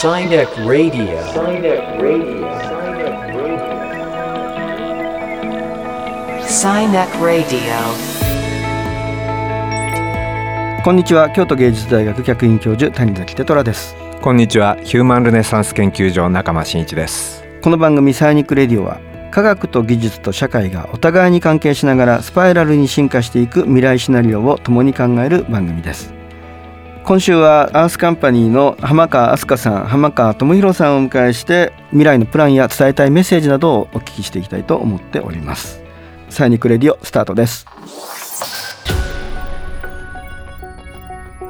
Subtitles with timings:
[0.00, 1.04] Sinek Radio.
[1.28, 2.48] Sinek Radio.
[6.40, 7.60] Sinek Radio.
[10.82, 26.18] こんにちは京都芸術大学客員教授谷崎テトラですこんにちはヒューマンルネサンス研究所中間真一ですこの番組サイニックレディオは科学と技術と社会がお互いに関係しながらスパイラルに進化していく未来シナリオを共に考える番組です
[27.04, 35.80] 今週はアースカンパニーの浜川飛鳥さん浜川智博さんをお迎えして未来のプランや伝えたいメッセージなどをお聞きしていきたいと思っております
[36.28, 37.66] サイニックレディオスタートです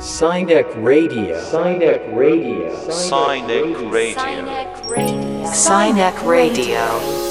[0.01, 1.37] Sinek Radio.
[1.37, 2.71] Sinek Radio.
[2.91, 4.27] Sinek Radio.
[5.47, 7.31] Sinek Radio.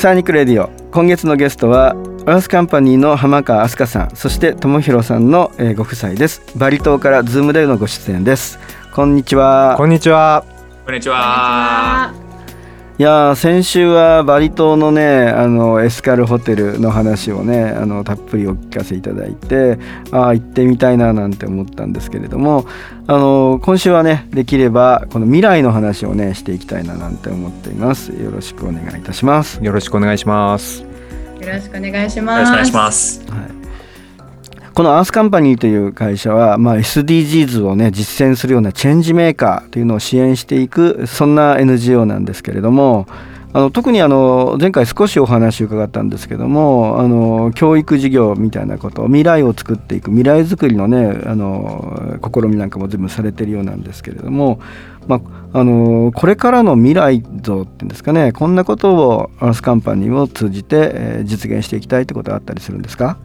[0.00, 1.94] サイニックラディオ今月のゲストは
[2.26, 6.42] アースカンパニーの浜川飛鳥さんそして智博さんの、えーご夫妻です。
[6.56, 8.58] バリ島から Zoom でのご出演です。
[8.92, 9.74] こんにちは。
[9.78, 10.44] こんにちは。
[10.84, 12.12] こんにちは。
[12.98, 19.78] いやー先週はバリ島のねあのエシカルホテルの話をねあのたっぷりお聞かせいただいて
[20.12, 22.66] ああ行ってみたいななんて思ったんですけれども
[23.06, 28.12] あの今週はねできればこの未来の話をねしていきたいななんて思っています。
[28.12, 29.64] よろしくお願いいたします。
[29.64, 30.89] よろしくお願いします
[31.40, 32.40] よろしくお願いしよます。
[32.40, 33.22] ろしくお願いします。
[34.72, 43.06] このアースカンパニーという会社は、まあ、SDGs をね実践するようなチェンジメーカーというのを支援していくそんな NGO なんですけれども
[43.52, 54.60] あの特にあの前回少しお話伺ったんですけどもあの教育事業みたいなこと未来を作っていく未来づくりのねあの試みなんかも全部されてるようなんですけれども、
[55.08, 55.20] ま
[55.52, 63.18] あ、あのこれからの未来像っていうんですかねこんなことをアースカンパニーを通じて、え実現していきたいってことはあったりするんですか？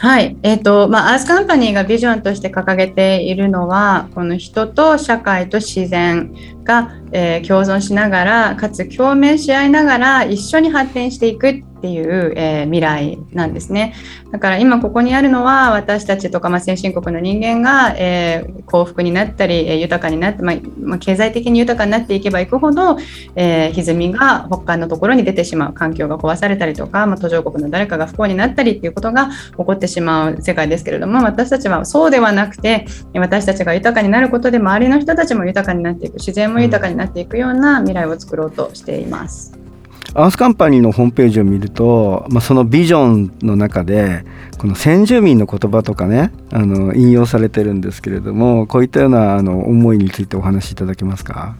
[0.00, 6.32] はい、えっ、と、まあ、アースカンパニーがビジョンとして掲げているのは、この人と社会と自然
[6.62, 13.94] が、えー共存しながら、かつ共鳴し合いながら一緒に発展していくっっていう、えー未来なんですね。
[14.30, 22.98] だから今ここにあるのは私たちとか、まあ、先進国の人間が、えー幸福になったり、え豊かになって、まあまあ、経済的に豊かになっていけばいくほど、
[23.36, 39.67] えー歪みが他のところに出てしまう環境が壊されたりとか、まあ、途上国の誰かが不幸になったりっていうことが起こってしまう世界ですけれども私たちはそうではなくて私たちが豊かになることで周りの人たちも豊かになっていく自然も豊かになっていくような未来を作ろうとしています。
[40.14, 44.24] アースカンパニーのホームページを見ると、まあ、そのビジョンの中で
[44.58, 51.56] この先住民の言葉とかねあの引用されてるんですけれどもこういったようなあの思いについてお話しいただけますか？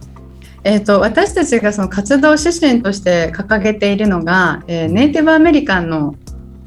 [0.63, 6.15] えー、と私たちがその活動指針として掲げているのが、えーネイティブアメリカンの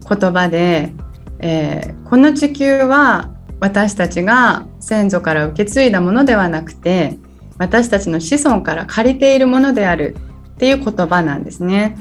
[0.09, 0.93] 言葉で、
[1.41, 7.19] えーこの地球は私たちが先祖から受け継いだものではなくて
[7.59, 10.17] 私たちの子孫から借りているものである。
[10.63, 11.99] っていう言葉なんですね。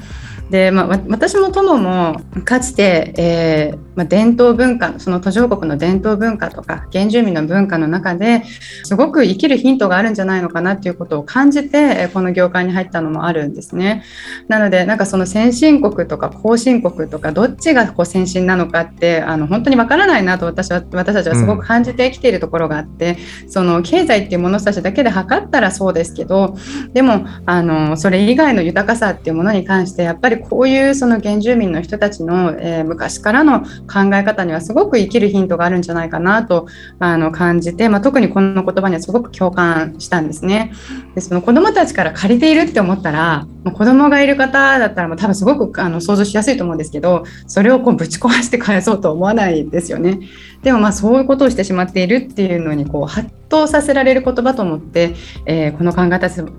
[0.50, 8.42] で、まあ、私も友もかつて、えーまあ、伝統文化その途上国の伝統文化とか原住民の文化の中で
[8.84, 14.04] すごく生きるヒントがあるんじゃないのかなっていうことを感じてえーこの業界に入ったのもあるんですね。
[14.48, 23.16] なのでなんかその先進国とか後進国とかどっちがこう先進なのかってあの本当にわからないなと私は私たちはすごく感じてきているところがあって、
[23.48, 26.56] その経済っていう物差しだけで測ったらそうですけど
[26.92, 36.66] でもあのそれ以外の豊かさっていうものに関してやっぱりこういうその原住民の人たちの、えー昔からの考え方にはすごく生きるヒントがあるんじゃないかなと
[36.98, 40.72] あの感じて、まあ、特にこの言葉にはすごく共感したんですね。
[41.14, 50.20] でその子どもたちから借りているって思ったら子どもがいる方だったらもう多分すごくあの想像しやすいと思うんですけどそれをこうぶち壊して返そうと思わないですよね。
[50.62, 55.14] でもまあそういうことをしてしまっているっていうのにこうハッとさせられる言葉と思って、
[55.44, 56.08] えーこの考え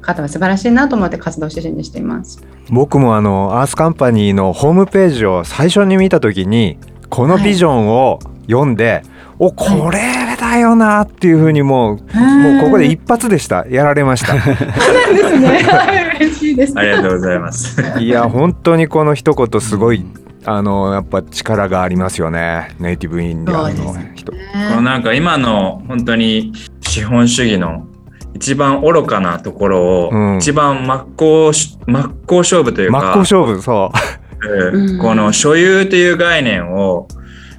[0.01, 2.41] 方は素晴らしいなと思って活動指針にしています。
[2.69, 6.77] 僕もあのアースカンパニーのホームページを最初に見た時に
[7.13, 8.17] このビジョンを
[8.47, 9.03] 読んで、
[9.37, 9.99] おこれ
[10.35, 13.67] だよなっていうふうにもう、もうここで一発でした。
[13.69, 14.33] やられました。
[14.41, 14.55] そう
[15.13, 15.47] ですね。
[15.61, 16.73] は い嬉しいです。
[16.75, 17.99] ありがとうございます。
[17.99, 20.03] いや本当にこの一言すごい
[20.43, 22.69] あのやっぱ力がありますよね。
[22.79, 24.37] ネイティブインディアンの人、こ
[24.77, 26.51] のなんか今の本当に
[26.81, 27.85] 資本主義の
[28.33, 30.37] 一番愚かなところを、うん。
[30.37, 32.99] 一番真っ向し真っ向勝負というか。
[32.99, 34.89] 真っ向勝負そううん。
[34.91, 37.07] うんこの所有という概念を、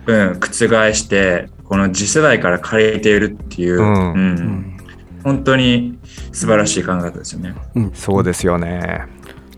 [0.06, 0.48] うん、覆
[0.94, 4.12] してこの次世代から借りているっていう、うん。
[4.12, 4.76] うん。
[5.22, 5.98] 本当に
[6.32, 7.54] 素晴らしい考え方ですよね。
[7.94, 9.06] そうですよね。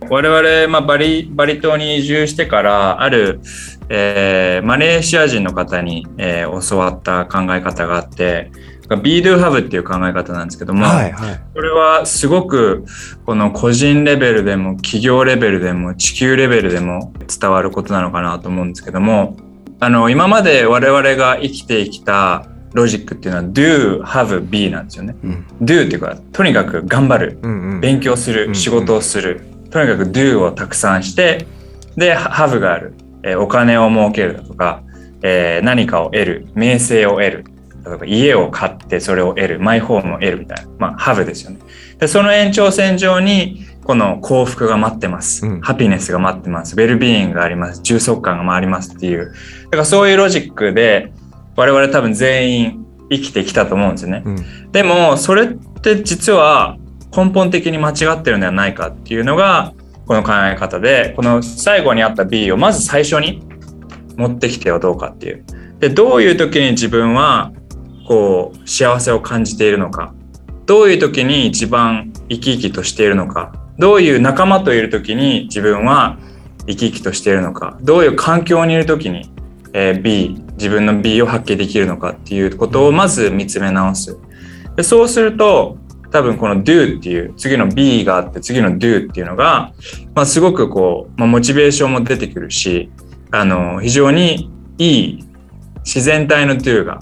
[0.09, 3.41] 我々、まあ、バリバリ島に移住してからある、
[3.89, 8.51] えーマレーシア人の方に、えー教わった考え方があって
[8.95, 11.41] be do have っていう考え方なんですけども、はいはい。
[11.53, 12.85] これはすごく
[13.25, 19.37] この個人レベルでも企業レベルでも地球レベルでも伝わることなのかなと思うんですけども
[19.81, 25.17] あの今まで我々が生きてきたロジックっていうのは do, have, be なんですよね。
[25.25, 25.47] うん。
[25.63, 27.39] do っていうかとにかく頑張る。
[27.43, 27.81] うんうん。
[27.81, 29.43] 勉強すうんる仕事をする。
[29.71, 31.47] とにかく do をたくさんして
[31.97, 34.83] で have がある、えーお金を儲けるだとか、
[35.23, 36.47] えー何かを得る。
[36.55, 37.45] 名声を得る
[37.87, 41.59] だとか家を買ってそれを得るマイホームを得るみたいな、まあ、have ですよね。
[41.99, 45.61] でその延長線上にこの幸福が待ってます、うん。
[45.61, 46.75] ハピネスが待ってます。
[46.75, 47.83] ウェルビーイングがあります。
[47.83, 49.33] 充足感がありますっていう。
[49.65, 51.13] だからそういうロジックで
[51.55, 54.73] 我々多分全員生きてきたと思うんですよね、うん。
[54.73, 55.47] でもそれっ
[55.81, 56.77] て実は
[57.17, 59.73] 根本的に間違ってるんではないかっていうのが
[60.07, 63.43] この考え方でこの最後にあった B をまず最初に
[64.17, 65.45] 持ってきてはどうかっていう。
[65.79, 67.53] でどういう時に自分は
[68.07, 70.15] こう幸せを感じているのか。
[70.67, 73.53] どういう時に一番生き生きとしているのか。
[73.79, 76.19] どういう仲間といる時に自分は
[76.67, 77.79] 生き生きとしているのか。
[77.83, 79.31] どういう環境にいる時に、
[79.73, 82.11] え B 自分の B を発揮できるのか。
[82.11, 84.17] っていうことをまず見つめ直す。
[84.77, 85.79] でそうすると
[86.11, 89.73] 多分この do っていう次の B があって次の do っていうのが、
[90.15, 92.91] まあ、すごくこう、まあ、モチベーションも出てくるし
[93.31, 95.25] あの非常にいい
[95.85, 97.01] 自然体の do が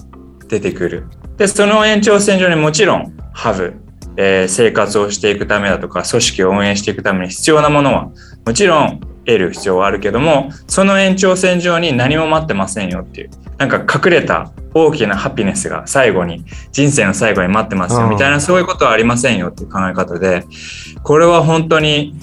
[0.55, 1.07] 出てくる。
[1.37, 3.75] でその延長線上にもちろん have、
[4.17, 8.11] えー生活をしていくためだとか組織を運営していくために必要なものは
[8.47, 20.45] もちろん得る必要はあるけどもその延長線上に何も待ってませんよっていうなんか隠れた大きなハピネスが最後に人生の最後に待ってますようんみたいなそういうことはありませんよっていう考え方で
[21.03, 22.15] これは本当に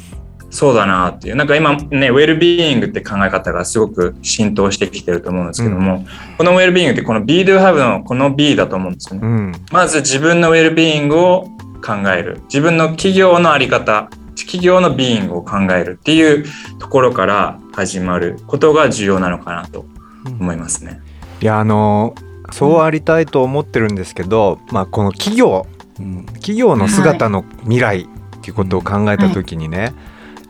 [0.51, 6.05] そうだなっていうなんか今ねウェルビーイングって考え方がすごく浸透してきてると思うんですけども、
[6.37, 9.27] このウェルビーイングってこの be do have のこの B だと思うんですよね。
[9.27, 9.51] うん。
[9.71, 11.49] まず自分のウェルビーイングを
[11.83, 16.45] 考える自分の企業のあり方企業のビーイングを考えるっていう
[16.79, 19.85] ところから始まることが重要なのかなと
[20.25, 20.99] 思いますね。
[21.41, 22.13] いやあの
[22.51, 25.65] そうありたいと思ってるんですけど、まあこの企業
[25.99, 28.07] うん企業の姿の未来っ
[28.41, 29.93] ていうことを考えた時にね、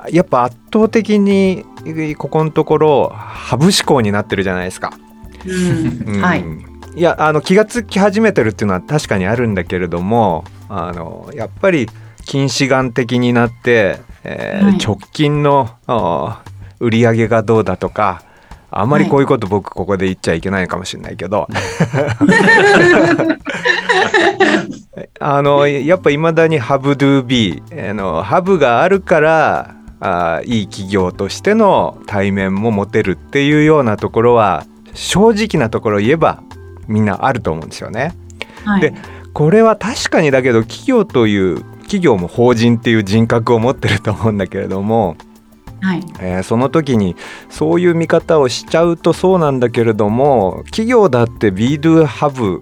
[0.09, 1.65] やっぱ圧倒的に
[2.17, 4.93] ここのところハブ思考になってるじゃないですか。
[5.45, 6.21] うん。
[6.21, 6.43] はい。
[6.95, 11.87] いやあの気がつき始めてるっていうのは確かにあるんだけれどもあのやっぱり
[12.25, 14.77] 近視眼的になって、えーはい。
[14.77, 15.69] 直近の
[16.79, 18.23] 売り上げがどうだとか
[18.71, 21.45] あんまりこういうこと僕ここで言っちゃいけないかもしれないけど、
[25.19, 27.91] あのやっぱいまだにハブドゥビー。
[27.91, 36.43] あのハブがあるからあーいい企業としての対面も持てるっていうようなところは正直なところ言えば
[36.87, 38.13] みんなあると思うんですよね。
[38.65, 38.93] はいで
[39.33, 45.15] これは確かにだけど企業という企業も法人っていう人格を持ってると思うんだけれども、
[45.81, 46.03] はい。
[46.19, 47.15] えーその時に
[47.49, 52.61] そういう見方をしちゃうとそうなんだけれども企業だって Be Do Have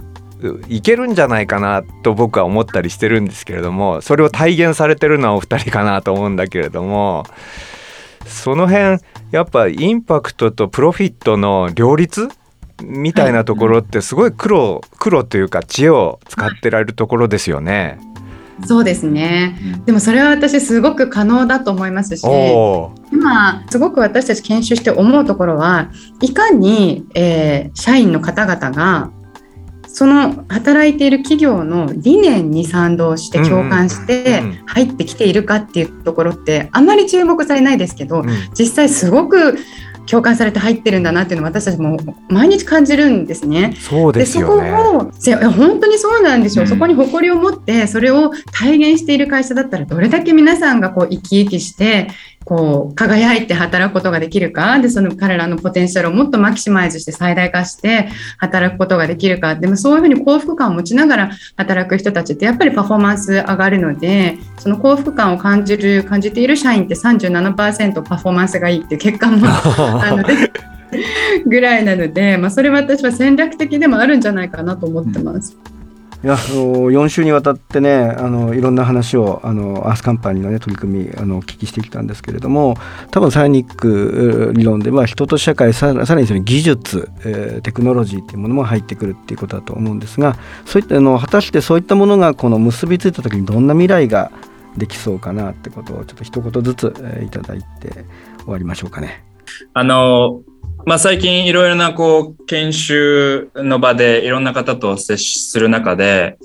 [0.67, 7.25] いけるんじゃないかなと僕は思ったりしてるんですけれどもそれを体現されてるのはお二人かなと思うんだけれども
[8.25, 8.99] その辺
[9.31, 12.29] やっぱインパクトとプロフィットの両立
[12.83, 17.99] みたいなところってすごい苦労苦労というか知恵を使ってられるところですよね。
[18.65, 19.57] そうですね。
[19.85, 22.23] でもそれは私すごく可能だと思いますし、
[23.11, 25.91] 今すごく私たち研修して思うところは
[26.21, 29.11] いかに、えー社員の方々が
[29.91, 38.29] その働いている企業の理念に賛同して共感してうん入ってきているかっていうところってあんまり注目されないですけどうん。
[38.53, 39.57] 実際すごく
[40.09, 41.97] 共感されて入ってるんだなっていうのを私たちも
[42.29, 43.75] 毎日感じるんですね。
[43.79, 44.55] そうですそこ。
[44.57, 52.09] をせ本当にそうなんですよ、うんそこに誇りを持ってそれを体現している会社だったらどれだけ皆さんがこう生き生きして
[52.45, 69.45] こう輝いて働くことができるかでその彼らのポテンシャルをもっとマキシマイズして最大化して働くことができるかでもそういうふうに幸福感を持ちながら働く人たちってやっぱりパフォーマンス上がるのでその幸福感を感じる感じている社員って37%パフォーマンスがいいっていう結果も
[71.45, 75.57] ぐらいなので、まあ、それは私は戦略的でもあるんじゃないかなと思ってます。
[76.21, 82.75] いやあの4週にわたってねあのいろんな話をあのアースカンパニーの、ね、取り組みあのお聞きしてきたんですけれども
[83.11, 94.31] 多分サイニック理論では人と社会さらさらにその技術、えーテクノロジーっていうものも入ってくるっていうことだと思うんですがそういったあの果たしてそういったものがこの結びついた時にどんな未来が
[94.77, 98.05] できそうかなってことをちょっと一言ずつ、えーいただいて
[98.39, 99.28] 終わりましょうかね。
[99.73, 100.41] あの、
[100.85, 106.37] まあ、最近いろいろなこう研修の場でいろんな方と接する中で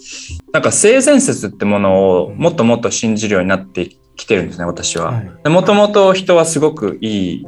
[0.52, 5.22] なんか性善説ってものをもっともっと信じるようになってきてるんですね私は。
[5.46, 7.46] もともと人はすごくいい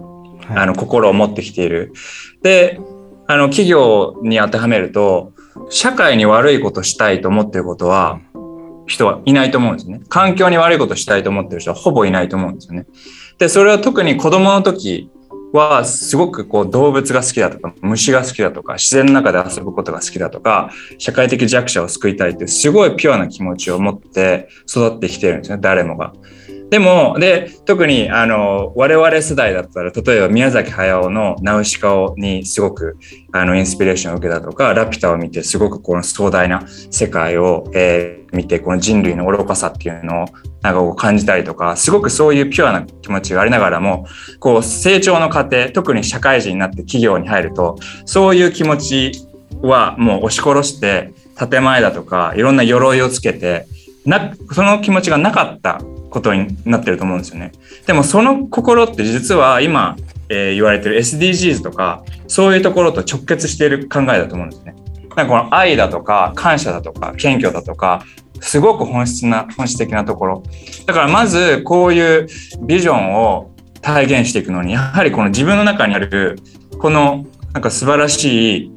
[0.49, 1.93] あの心を持ってきている。
[2.43, 2.81] で
[3.29, 5.33] あの企業に当てはめると
[5.69, 8.21] 社会に悪いことしたいと思ってることは
[8.87, 10.01] 人はいないと思うんですね。
[10.09, 12.87] 環境に悪いことしたいと思ってる人はほぼいないと思うんですよね。
[13.39, 15.11] でそれは特に子供の時
[15.57, 26.13] はすごくこう動物が好きだとか虫が好きだとか自然の中で遊ぶことが好きだとか社会的弱者を救いたいってすごいピュアな気持ちを持って育ってきてるんですね誰もが。
[26.71, 32.97] でもで特にあの我々世代だったら例えば宮崎駿の「ナウシカを」にすごく
[33.33, 40.27] あのインスピレーションを受けたとか「ラピュタ」を見てすごくこの壮大な世界を、えー、見てこの人類の愚かさっていうのを
[40.63, 44.07] なんかこう感じたりとかすごくそういうピュアな気持ちがありながらも
[44.41, 49.13] こう成長の過程特に社会人になって企業に入るとそういう気持ち
[49.63, 53.67] はもう押し殺して建前だとかいろんな鎧をつけて
[54.05, 55.81] なその気持ちがなかった
[56.17, 57.53] ことになってると思うんですよね。
[57.87, 59.97] でもその心って実は今、
[60.31, 64.75] えー、言われてる SDGs とかそういうところと直結している考えだと思うんですね。
[65.15, 68.03] なんかこの愛だとか感謝だとか謙虚だとか
[68.41, 70.43] すごく本質な本質的なところ
[70.87, 72.27] だからまずこういう
[72.63, 76.39] ビジョンを体現していくのにやはりこの自分の中にある
[76.79, 78.73] このなんか素晴らしい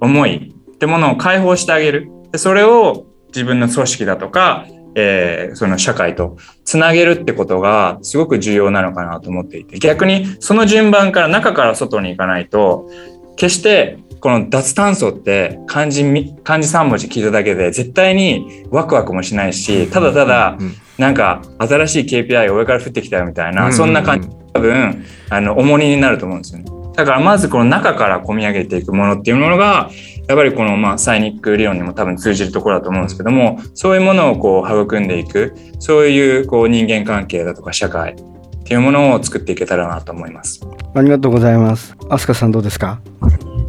[0.00, 12.90] 思いってものを解放してあげるでそれを自分の組織だとかえー、その社会とつなげるってことがすごく重要なのかなと思っていて逆にその順番から中から外に行かないと
[13.36, 16.04] 決してこの脱炭素って漢字
[16.44, 20.58] 漢字3文字聞いただけで絶対にワクワクもしないしただただ
[20.98, 26.79] なんか新しい KPI を上から降ってきたよみたいなそんな感じ多分あの重荷になると思うんですよね。
[26.94, 29.90] だからまずこの中から込み上げていくものっていうものが
[30.28, 40.60] やっぱりこのまあサイニック理論にも多分通じるところだと思うんですけどもそういうものをこう育んでいくそういうこう人間関係だとか社会っていうものを作っていけたらなと思います。
[40.94, 41.96] ありがとうございます。
[42.08, 43.00] アスカさんどうですか？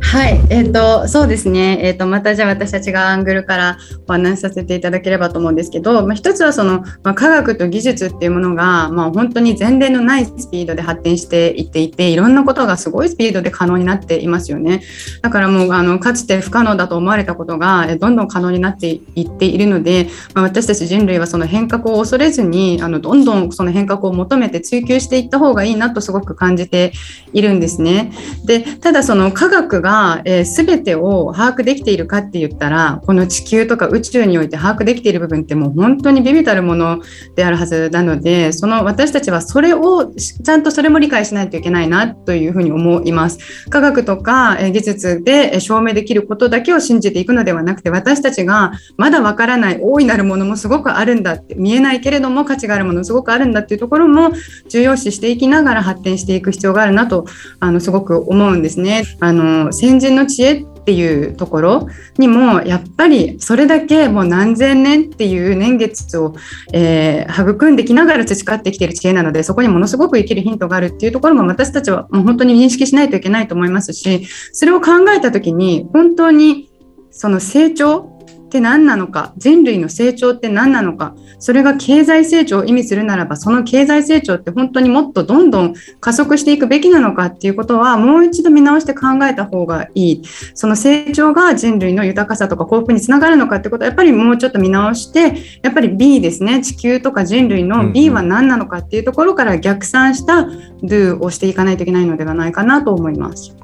[0.02, 1.80] はい、えっ、ー、と、そうですね。
[1.82, 3.78] えっ、ー、と、またじゃあ私たちがアングルから
[4.08, 14.82] お話しさせていただければと思うんですけど、まあ、一つはその、まあ、科学と技術っていうものが、まあ、本当に前例のないスピードで発展していっていて、いろんなことがすごいスピードで可能になっていますよね。
[15.22, 26.92] だからもう、あの、かつて不可能だと思われたことが、どんどん可能になっていっているので、まあ、私たち人類はその変革を恐れずに、あの、どんどんその変革を求めて追求していった方がいいなとすごく感じて
[27.32, 28.12] いるんですね。
[28.44, 37.02] で、ただその科学が、がえー、全てを把握できているかって言ったらこの地球とか宇宙において把握できている部分ってもう本当に微々たるもの
[37.36, 43.70] であるはずなのでその私たちはそれをちゃんとそれも理解しないといけないなというふうに思います。
[43.70, 54.32] 科学とかえ技術で証明できることだけを信じていくのではなくて私たちがまだわからない大いなるものもすごくあるんだって見えないけれども価値があるものすごくあるんだっていうところも
[54.70, 57.26] 重要視していきながら発展していく必要があるなと
[57.60, 59.04] あのすごく思うんですね。
[59.20, 61.88] あの先人の知恵っていうところ
[62.20, 66.36] にもやっぱりそれだけもう何千年っていう年月を、
[66.72, 76.70] えー、育んできながら培ってきている知恵なのでそこにものすごく生きるヒントがあるっていうところも私たちはもう本当に認識しないといけないと思いますしそれを考えた時に本当に
[77.10, 78.11] その成長
[78.52, 90.22] って何なのか人類の成長って何なのかそれが経済成長を意味するならばその経済成長って本当にもっとどんどん加速していくべきなのかっていうことはもう一度見直して考えた方がいい
[90.54, 100.42] その成長が人類の豊かさとか幸福につながるのかってことはやっぱりもうちょっと見直してやっぱり B ですね地球とか人類の B は何なのかっていうところから逆算した
[100.84, 103.56] Do をしていかないといけないのではないかなと思います。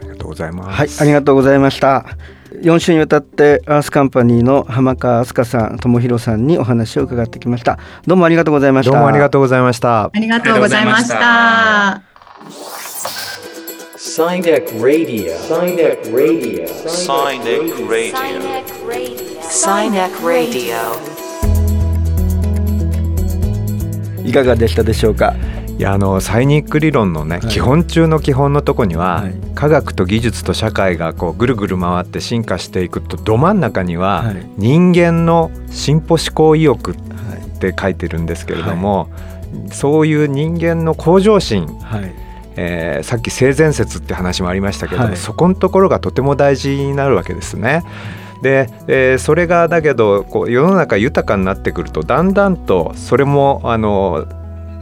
[0.00, 0.68] ありがとうございます。
[0.70, 2.16] はい、ありがとうございました。
[2.62, 7.78] 4週にわたってアースカンパニーの浜川飛鳥さん智弘さんにお話を伺ってきました。
[8.06, 8.92] どうもありがとうございました。
[8.92, 10.04] どうもありがとうございました。
[10.04, 12.02] ありがとうございました。
[13.98, 20.72] サイニックラディオサイニックラディオサイニックラディオサイニックラディ
[24.22, 25.34] オいかがでしたでしょうか？
[25.78, 36.94] いやあのサイニック理論のね、はい、基本中の基本のとこには、はい、科学と技術と社会がこうぐるぐる回って進化していくとど真ん中には、はい、人間の進歩思考意欲っ
[37.58, 39.10] て書いてるんですけれども、
[39.70, 41.68] そういう人間の向上心、
[42.56, 47.82] えー、さっき性善説って話もありましたけど、そこのところがとても大事になるわけですね。
[48.42, 54.26] で、えー、それがだけどこう世の中豊かになってくるとだんだんとそれもあの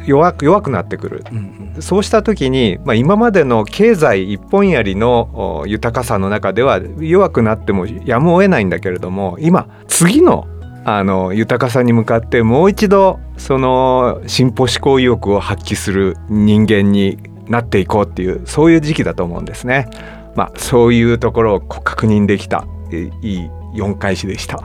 [0.07, 10.47] 弱く弱くなってくるうんそうした時に、まあ、今までの経済一本槍のお豊かさの中では弱くなってもやむを得ないんだけれども今次の
[10.87, 17.19] あの豊かさに向かってもう一度その進歩思考意欲を発揮する人間に
[17.49, 19.89] なっていこうっていうそういう時期だと思うんですね。
[20.35, 24.59] まあ、そういうところを確認できたえいい4回詞でした。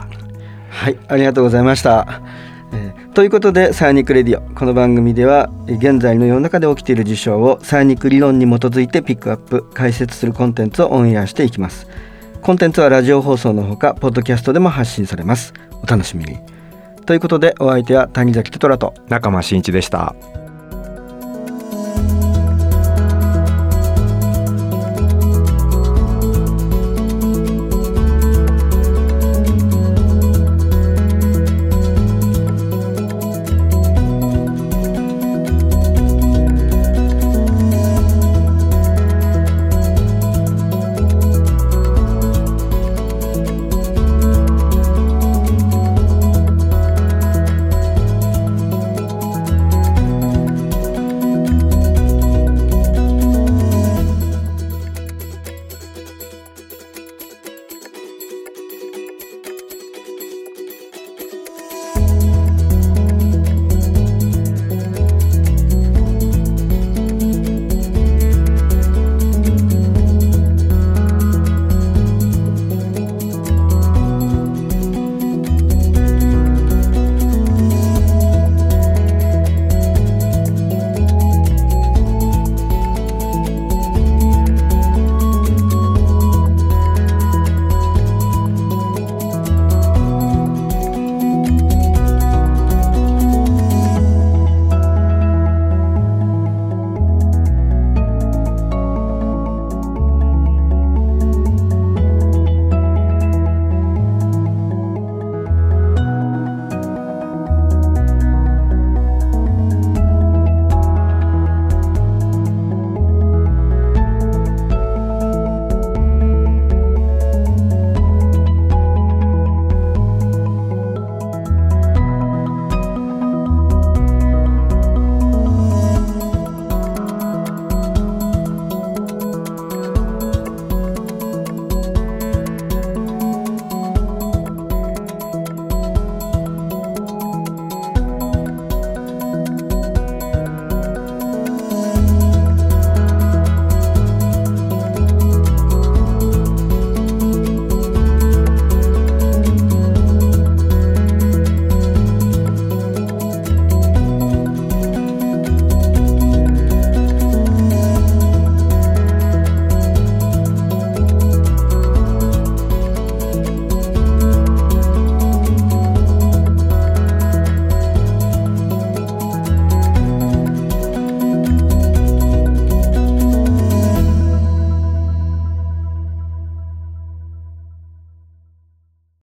[0.70, 2.20] はい、ありがとうございました。
[2.72, 4.54] えーということでサイニックレディオ。
[4.54, 11.88] この番組では現在の世の中で起きている事象をサイニック理論に基づいてピックアップ解説するコンテンツをオンエアしていきます。
[12.40, 15.52] コンテンツはラジオ放送のほかポッドキャストでも発信されます。
[15.82, 16.38] お楽しみに。
[17.04, 20.14] ということでお相手は谷崎テトラと中間真一でした。